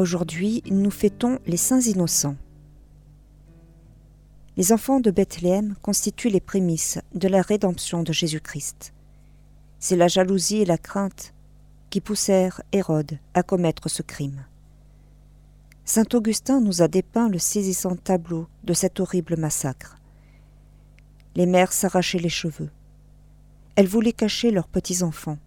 [0.00, 2.36] Aujourd'hui, nous fêtons les saints innocents.
[4.56, 8.94] Les enfants de Bethléem constituent les prémices de la rédemption de Jésus-Christ.
[9.78, 11.34] C'est la jalousie et la crainte
[11.90, 14.46] qui poussèrent Hérode à commettre ce crime.
[15.84, 19.98] Saint Augustin nous a dépeint le saisissant tableau de cet horrible massacre.
[21.36, 22.70] Les mères s'arrachaient les cheveux.
[23.76, 25.38] Elles voulaient cacher leurs petits-enfants.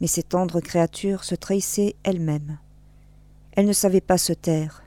[0.00, 2.56] Mais ces tendres créatures se trahissaient elles-mêmes.
[3.58, 4.84] Elles ne savaient pas se taire,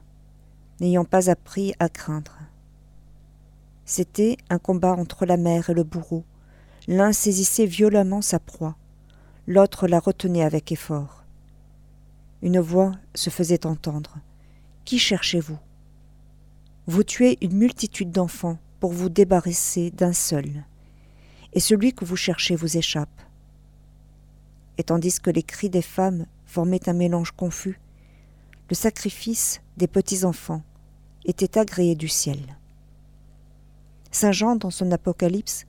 [0.79, 2.37] n'ayant pas appris à craindre.
[3.83, 6.23] C'était un combat entre la mère et le bourreau.
[6.87, 8.77] L'un saisissait violemment sa proie,
[9.45, 11.25] l'autre la retenait avec effort.
[12.41, 14.19] Une voix se faisait entendre.
[14.85, 15.59] Qui cherchez-vous?
[16.87, 20.63] Vous tuez une multitude d'enfants pour vous débarrasser d'un seul,
[21.51, 23.21] et celui que vous cherchez vous échappe.
[24.77, 27.80] Et tandis que les cris des femmes formaient un mélange confus,
[28.71, 30.63] le sacrifice des petits-enfants
[31.25, 32.39] était agréé du ciel.
[34.11, 35.65] Saint Jean, dans son Apocalypse,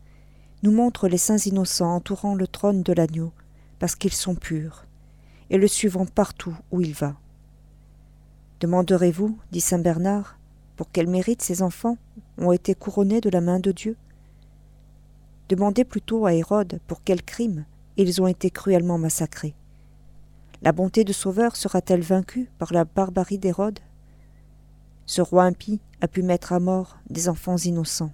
[0.62, 3.32] nous montre les saints innocents entourant le trône de l'agneau,
[3.80, 4.86] parce qu'ils sont purs,
[5.50, 7.16] et le suivant partout où il va.
[8.60, 10.38] Demanderez-vous, dit saint Bernard,
[10.76, 11.98] pour quel mérite ces enfants
[12.38, 13.96] ont été couronnés de la main de Dieu?
[15.48, 17.64] Demandez plutôt à Hérode pour quel crime
[17.96, 19.56] ils ont été cruellement massacrés.
[20.64, 23.80] La bonté de Sauveur sera-t-elle vaincue par la barbarie d'Hérode?
[25.06, 28.12] Ce roi impie a pu mettre à mort des enfants innocents.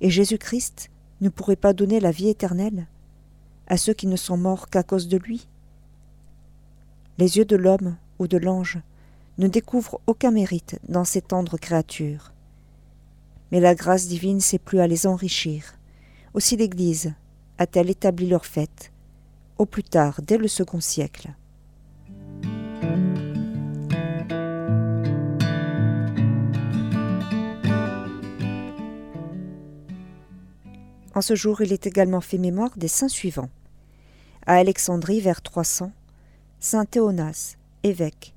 [0.00, 2.88] Et Jésus-Christ ne pourrait pas donner la vie éternelle
[3.68, 5.48] à ceux qui ne sont morts qu'à cause de lui?
[7.18, 8.80] Les yeux de l'homme ou de l'ange
[9.38, 12.32] ne découvrent aucun mérite dans ces tendres créatures.
[13.52, 15.74] Mais la grâce divine sait plus à les enrichir.
[16.34, 17.14] Aussi l'Église
[17.58, 18.90] a-t-elle établi leur fête,
[19.58, 21.30] au plus tard dès le second siècle.
[31.14, 33.48] En ce jour, il est également fait mémoire des saints suivants.
[34.44, 35.90] À Alexandrie, vers 300,
[36.60, 38.34] saint Théonas, évêque,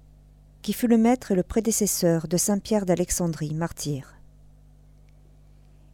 [0.62, 4.16] qui fut le maître et le prédécesseur de saint Pierre d'Alexandrie, martyr.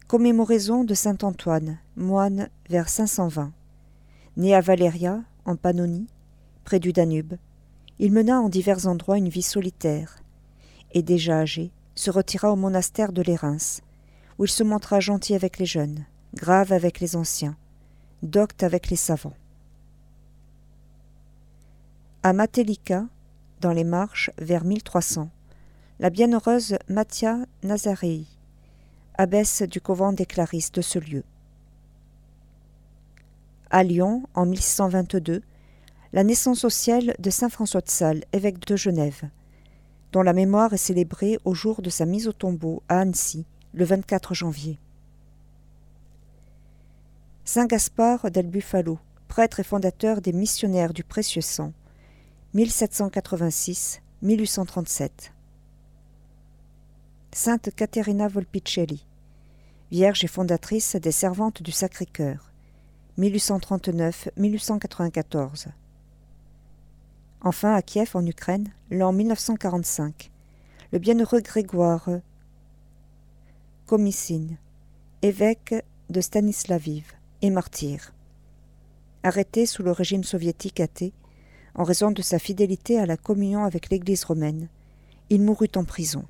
[0.07, 3.51] Commémoraison de saint Antoine, moine, vers 520.
[4.37, 6.07] Né à Valéria, en Pannonie,
[6.63, 7.35] près du Danube,
[7.99, 10.17] il mena en divers endroits une vie solitaire,
[10.91, 13.81] et déjà âgé, se retira au monastère de Lérins,
[14.37, 17.55] où il se montra gentil avec les jeunes grave avec les anciens,
[18.21, 19.35] docte avec les savants.
[22.23, 23.05] À Matelica,
[23.61, 25.29] dans les marches vers 1300,
[25.99, 28.25] la bienheureuse Mathia Nazarei,
[29.17, 31.23] abbesse du couvent des Clarisses de ce lieu.
[33.77, 35.41] À Lyon, en 1622,
[36.13, 39.23] la naissance au ciel de saint François de Sales, évêque de Genève,
[40.13, 43.83] dont la mémoire est célébrée au jour de sa mise au tombeau à Annecy, le
[43.83, 44.79] 24 janvier.
[47.43, 48.97] Saint Gaspard del Buffalo,
[49.27, 51.73] prêtre et fondateur des missionnaires du précieux sang,
[52.55, 55.09] 1786-1837.
[57.33, 59.05] Sainte Caterina Volpicelli,
[59.91, 62.53] vierge et fondatrice des Servantes du Sacré-Cœur,
[63.19, 65.67] 1839-1894.
[67.41, 70.31] Enfin, à Kiev, en Ukraine, l'an 1945,
[70.91, 72.09] le bienheureux Grégoire
[73.85, 74.57] Komissine,
[75.21, 75.75] évêque
[76.09, 78.13] de Stanislaviv, et martyr.
[79.23, 81.13] Arrêté sous le régime soviétique athée,
[81.75, 84.69] en raison de sa fidélité à la communion avec l'Église romaine,
[85.29, 86.25] il mourut en prison.